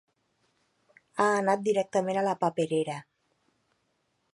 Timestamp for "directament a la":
1.69-2.37